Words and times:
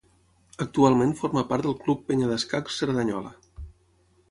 Actualment 0.63 1.13
forma 1.19 1.43
part 1.51 1.67
del 1.67 1.77
Club 1.83 2.01
Penya 2.09 2.33
d'Escacs 2.33 2.81
Cerdanyola. 2.83 3.37